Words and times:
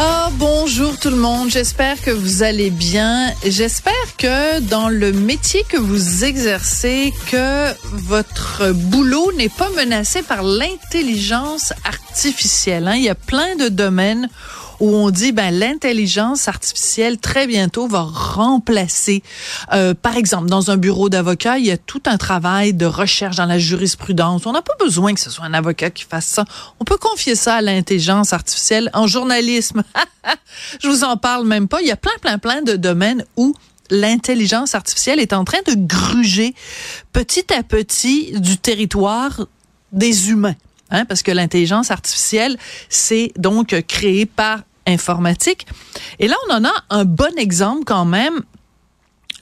Oh, 0.00 0.28
bonjour 0.34 0.96
tout 0.96 1.10
le 1.10 1.16
monde. 1.16 1.50
J'espère 1.50 2.00
que 2.00 2.12
vous 2.12 2.44
allez 2.44 2.70
bien. 2.70 3.32
J'espère 3.44 3.92
que 4.16 4.60
dans 4.60 4.88
le 4.88 5.10
métier 5.10 5.64
que 5.68 5.76
vous 5.76 6.22
exercez, 6.22 7.12
que 7.28 7.72
votre 7.82 8.70
boulot 8.70 9.32
n'est 9.32 9.48
pas 9.48 9.70
menacé 9.70 10.22
par 10.22 10.44
l'intelligence 10.44 11.72
artificielle. 11.84 12.86
Hein. 12.86 12.94
Il 12.94 13.02
y 13.02 13.08
a 13.08 13.16
plein 13.16 13.56
de 13.56 13.68
domaines 13.68 14.28
où 14.80 14.94
on 14.94 15.10
dit 15.10 15.32
ben 15.32 15.50
l'intelligence 15.50 16.48
artificielle 16.48 17.18
très 17.18 17.46
bientôt 17.46 17.88
va 17.88 18.02
remplacer. 18.02 19.22
Euh, 19.72 19.94
par 19.94 20.16
exemple, 20.16 20.48
dans 20.48 20.70
un 20.70 20.76
bureau 20.76 21.08
d'avocat, 21.08 21.58
il 21.58 21.66
y 21.66 21.70
a 21.70 21.76
tout 21.76 22.02
un 22.06 22.16
travail 22.16 22.74
de 22.74 22.86
recherche 22.86 23.36
dans 23.36 23.46
la 23.46 23.58
jurisprudence. 23.58 24.46
On 24.46 24.52
n'a 24.52 24.62
pas 24.62 24.76
besoin 24.78 25.14
que 25.14 25.20
ce 25.20 25.30
soit 25.30 25.44
un 25.44 25.54
avocat 25.54 25.90
qui 25.90 26.04
fasse 26.04 26.26
ça. 26.26 26.44
On 26.80 26.84
peut 26.84 26.98
confier 26.98 27.34
ça 27.34 27.56
à 27.56 27.62
l'intelligence 27.62 28.32
artificielle 28.32 28.90
en 28.94 29.06
journalisme. 29.06 29.82
Je 30.82 30.88
vous 30.88 31.04
en 31.04 31.16
parle 31.16 31.46
même 31.46 31.68
pas. 31.68 31.80
Il 31.80 31.88
y 31.88 31.92
a 31.92 31.96
plein, 31.96 32.16
plein, 32.20 32.38
plein 32.38 32.62
de 32.62 32.76
domaines 32.76 33.24
où 33.36 33.54
l'intelligence 33.90 34.74
artificielle 34.74 35.18
est 35.18 35.32
en 35.32 35.44
train 35.44 35.60
de 35.66 35.74
gruger 35.74 36.54
petit 37.12 37.52
à 37.52 37.62
petit 37.62 38.32
du 38.38 38.58
territoire 38.58 39.46
des 39.92 40.30
humains. 40.30 40.56
Hein, 40.90 41.04
parce 41.04 41.22
que 41.22 41.30
l'intelligence 41.30 41.90
artificielle, 41.90 42.56
c'est 42.88 43.32
donc 43.36 43.76
créé 43.86 44.24
par 44.24 44.60
informatique. 44.88 45.66
Et 46.18 46.26
là, 46.26 46.34
on 46.48 46.54
en 46.54 46.64
a 46.64 46.72
un 46.90 47.04
bon 47.04 47.36
exemple 47.38 47.84
quand 47.84 48.04
même 48.04 48.42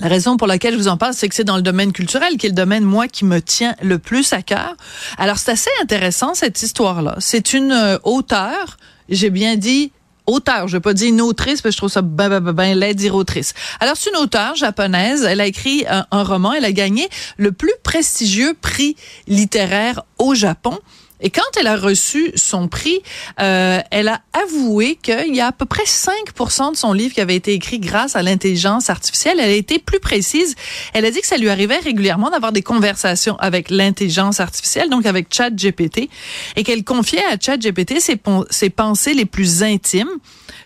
la 0.00 0.08
raison 0.08 0.36
pour 0.36 0.46
laquelle 0.46 0.74
je 0.74 0.78
vous 0.78 0.88
en 0.88 0.98
parle, 0.98 1.14
c'est 1.14 1.28
que 1.28 1.34
c'est 1.34 1.44
dans 1.44 1.56
le 1.56 1.62
domaine 1.62 1.92
culturel, 1.92 2.36
qui 2.36 2.46
est 2.46 2.50
le 2.50 2.54
domaine, 2.54 2.84
moi, 2.84 3.08
qui 3.08 3.24
me 3.24 3.40
tient 3.40 3.74
le 3.80 3.98
plus 3.98 4.34
à 4.34 4.42
cœur. 4.42 4.76
Alors, 5.16 5.38
c'est 5.38 5.52
assez 5.52 5.70
intéressant, 5.80 6.34
cette 6.34 6.62
histoire-là. 6.62 7.16
C'est 7.18 7.54
une 7.54 7.72
euh, 7.72 7.98
auteure, 8.02 8.76
j'ai 9.08 9.30
bien 9.30 9.56
dit 9.56 9.92
auteur, 10.26 10.68
je 10.68 10.76
vais 10.76 10.80
pas 10.80 10.92
dire 10.92 11.08
une 11.08 11.22
autrice, 11.22 11.62
parce 11.62 11.70
que 11.74 11.76
je 11.76 11.76
trouve 11.78 11.90
ça 11.90 12.02
ben, 12.02 12.28
ben, 12.28 12.40
ben, 12.40 12.78
ben 12.78 12.94
dire 12.94 13.14
autrice. 13.14 13.54
Alors, 13.80 13.96
c'est 13.96 14.10
une 14.10 14.16
auteure 14.16 14.54
japonaise, 14.54 15.24
elle 15.24 15.40
a 15.40 15.46
écrit 15.46 15.86
un 15.88 16.22
roman, 16.22 16.52
elle 16.52 16.64
a 16.66 16.72
gagné 16.72 17.08
le 17.38 17.52
plus 17.52 17.72
prestigieux 17.82 18.54
prix 18.60 18.96
littéraire 19.28 20.02
au 20.18 20.34
Japon. 20.34 20.78
Et 21.20 21.30
quand 21.30 21.42
elle 21.58 21.66
a 21.66 21.76
reçu 21.76 22.32
son 22.34 22.68
prix, 22.68 23.00
euh, 23.40 23.80
elle 23.90 24.08
a 24.08 24.20
avoué 24.32 24.96
qu'il 24.96 25.34
y 25.34 25.40
a 25.40 25.48
à 25.48 25.52
peu 25.52 25.64
près 25.64 25.84
5% 25.84 26.72
de 26.72 26.76
son 26.76 26.92
livre 26.92 27.14
qui 27.14 27.20
avait 27.20 27.36
été 27.36 27.52
écrit 27.52 27.78
grâce 27.78 28.16
à 28.16 28.22
l'intelligence 28.22 28.90
artificielle. 28.90 29.38
Elle 29.40 29.50
a 29.50 29.54
été 29.54 29.78
plus 29.78 30.00
précise. 30.00 30.54
Elle 30.92 31.04
a 31.04 31.10
dit 31.10 31.20
que 31.20 31.26
ça 31.26 31.38
lui 31.38 31.48
arrivait 31.48 31.78
régulièrement 31.78 32.30
d'avoir 32.30 32.52
des 32.52 32.62
conversations 32.62 33.36
avec 33.38 33.70
l'intelligence 33.70 34.40
artificielle, 34.40 34.90
donc 34.90 35.06
avec 35.06 35.32
ChatGPT, 35.32 36.10
et 36.56 36.64
qu'elle 36.64 36.84
confiait 36.84 37.24
à 37.24 37.38
ChatGPT 37.40 38.00
ses, 38.00 38.20
ses 38.50 38.70
pensées 38.70 39.14
les 39.14 39.26
plus 39.26 39.62
intimes 39.62 40.10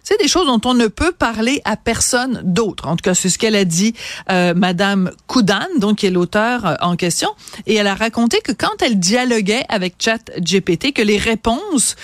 c'est 0.03 0.21
des 0.21 0.29
choses 0.29 0.47
dont 0.47 0.61
on 0.65 0.75
ne 0.75 0.87
peut 0.87 1.13
parler 1.13 1.61
à 1.65 1.77
personne 1.77 2.41
d'autre. 2.45 2.89
En 2.89 2.97
tout 2.97 3.03
cas, 3.03 3.15
c'est 3.15 3.29
ce 3.29 3.39
qu'elle 3.39 3.57
a 3.57 3.65
dit 3.65 3.95
euh, 4.31 4.55
Madame 4.55 5.11
Koudan, 5.27 5.67
donc 5.79 5.99
qui 5.99 6.07
est 6.07 6.11
l'auteur 6.11 6.67
euh, 6.67 6.75
en 6.81 6.97
question, 6.97 7.31
et 7.67 7.75
elle 7.75 7.87
a 7.87 7.95
raconté 7.95 8.41
que 8.41 8.53
quand 8.53 8.83
elle 8.83 8.99
dialoguait 8.99 9.65
avec 9.69 9.95
ChatGPT, 9.99 10.40
que 10.41 11.03
les 11.03 11.19
réponses 11.19 11.97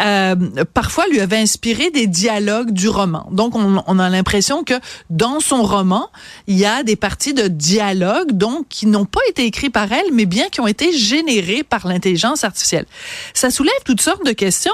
euh, 0.00 0.34
parfois 0.72 1.06
lui 1.08 1.20
avaient 1.20 1.38
inspiré 1.38 1.90
des 1.90 2.06
dialogues 2.06 2.70
du 2.70 2.88
roman. 2.88 3.28
Donc, 3.30 3.54
on, 3.54 3.98
a 3.98 4.10
l'impression 4.10 4.64
que 4.64 4.74
dans 5.10 5.40
son 5.40 5.62
roman, 5.62 6.10
il 6.46 6.56
y 6.56 6.64
a 6.64 6.82
des 6.82 6.96
parties 6.96 7.34
de 7.34 7.48
dialogue, 7.48 8.32
donc 8.32 8.68
qui 8.68 8.86
n'ont 8.86 9.04
pas 9.06 9.20
été 9.28 9.44
écrits 9.44 9.70
par 9.70 9.92
elle, 9.92 10.12
mais 10.12 10.26
bien 10.26 10.48
qui 10.48 10.60
ont 10.60 10.66
été 10.66 10.96
générées 10.96 11.62
par 11.62 11.86
l'intelligence 11.86 12.44
artificielle. 12.44 12.86
Ça 13.32 13.50
soulève 13.50 13.72
toutes 13.84 14.00
sortes 14.00 14.24
de 14.24 14.32
questions. 14.32 14.72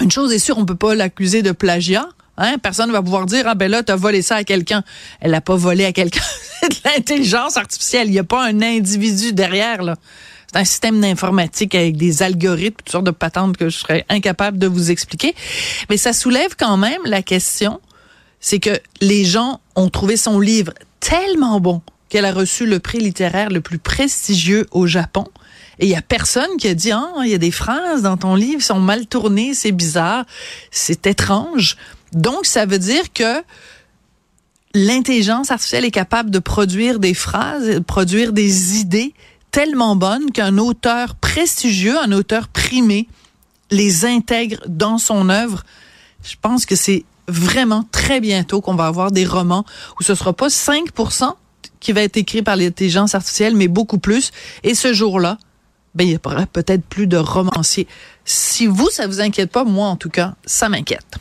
Une 0.00 0.10
chose 0.10 0.32
est 0.32 0.38
sûre, 0.38 0.58
on 0.58 0.66
peut 0.66 0.74
pas 0.74 0.94
l'accuser 0.94 1.42
de 1.42 1.52
plagiat. 1.52 2.08
Hein? 2.38 2.56
Personne 2.62 2.88
ne 2.88 2.92
va 2.92 3.02
pouvoir 3.02 3.26
dire, 3.26 3.44
ah 3.46 3.54
ben 3.54 3.70
là, 3.70 3.82
t'as 3.82 3.96
volé 3.96 4.20
ça 4.20 4.36
à 4.36 4.44
quelqu'un. 4.44 4.82
Elle 5.20 5.30
l'a 5.30 5.40
pas 5.40 5.56
volé 5.56 5.84
à 5.84 5.92
quelqu'un. 5.92 6.20
C'est 6.60 6.68
de 6.68 6.76
l'intelligence 6.84 7.56
artificielle. 7.56 8.08
Il 8.08 8.12
n'y 8.12 8.18
a 8.18 8.24
pas 8.24 8.44
un 8.44 8.60
individu 8.60 9.32
derrière, 9.32 9.82
là. 9.82 9.96
C'est 10.56 10.60
un 10.60 10.64
système 10.64 11.00
d'informatique 11.02 11.74
avec 11.74 11.98
des 11.98 12.22
algorithmes, 12.22 12.76
toutes 12.78 12.88
sortes 12.88 13.04
de 13.04 13.10
patentes 13.10 13.58
que 13.58 13.68
je 13.68 13.76
serais 13.76 14.06
incapable 14.08 14.56
de 14.56 14.66
vous 14.66 14.90
expliquer. 14.90 15.34
Mais 15.90 15.98
ça 15.98 16.14
soulève 16.14 16.56
quand 16.58 16.78
même 16.78 17.02
la 17.04 17.20
question, 17.20 17.78
c'est 18.40 18.58
que 18.58 18.80
les 19.02 19.26
gens 19.26 19.60
ont 19.74 19.90
trouvé 19.90 20.16
son 20.16 20.40
livre 20.40 20.72
tellement 20.98 21.60
bon 21.60 21.82
qu'elle 22.08 22.24
a 22.24 22.32
reçu 22.32 22.64
le 22.64 22.78
prix 22.78 23.00
littéraire 23.00 23.50
le 23.50 23.60
plus 23.60 23.78
prestigieux 23.78 24.66
au 24.70 24.86
Japon. 24.86 25.26
Et 25.78 25.84
il 25.84 25.90
y 25.90 25.94
a 25.94 26.00
personne 26.00 26.56
qui 26.58 26.68
a 26.68 26.74
dit, 26.74 26.90
ah, 26.90 27.12
il 27.22 27.28
y 27.28 27.34
a 27.34 27.38
des 27.38 27.50
phrases 27.50 28.00
dans 28.00 28.16
ton 28.16 28.34
livre 28.34 28.62
sont 28.62 28.80
mal 28.80 29.06
tournées, 29.06 29.52
c'est 29.52 29.72
bizarre, 29.72 30.24
c'est 30.70 31.06
étrange. 31.06 31.76
Donc, 32.14 32.46
ça 32.46 32.64
veut 32.64 32.78
dire 32.78 33.12
que 33.12 33.42
l'intelligence 34.72 35.50
artificielle 35.50 35.84
est 35.84 35.90
capable 35.90 36.30
de 36.30 36.38
produire 36.38 36.98
des 36.98 37.12
phrases, 37.12 37.66
de 37.66 37.78
produire 37.78 38.32
des 38.32 38.80
idées 38.80 39.12
tellement 39.56 39.96
bonnes 39.96 40.32
qu'un 40.32 40.58
auteur 40.58 41.14
prestigieux, 41.14 41.98
un 41.98 42.12
auteur 42.12 42.48
primé, 42.48 43.08
les 43.70 44.04
intègre 44.04 44.58
dans 44.68 44.98
son 44.98 45.30
œuvre. 45.30 45.64
Je 46.22 46.34
pense 46.42 46.66
que 46.66 46.76
c'est 46.76 47.06
vraiment 47.26 47.82
très 47.90 48.20
bientôt 48.20 48.60
qu'on 48.60 48.74
va 48.74 48.86
avoir 48.86 49.12
des 49.12 49.24
romans 49.24 49.64
où 49.98 50.02
ce 50.02 50.14
sera 50.14 50.34
pas 50.34 50.48
5% 50.48 51.32
qui 51.80 51.92
va 51.92 52.02
être 52.02 52.18
écrit 52.18 52.42
par 52.42 52.56
l'intelligence 52.56 53.14
artificielle, 53.14 53.56
mais 53.56 53.66
beaucoup 53.66 53.96
plus. 53.96 54.30
Et 54.62 54.74
ce 54.74 54.92
jour-là, 54.92 55.38
ben, 55.94 56.06
il 56.06 56.12
y 56.12 56.18
aura 56.22 56.44
peut-être 56.44 56.84
plus 56.84 57.06
de 57.06 57.16
romanciers. 57.16 57.88
Si 58.26 58.66
vous, 58.66 58.90
ça 58.90 59.06
vous 59.06 59.22
inquiète 59.22 59.50
pas, 59.50 59.64
moi, 59.64 59.88
en 59.88 59.96
tout 59.96 60.10
cas, 60.10 60.34
ça 60.44 60.68
m'inquiète. 60.68 61.16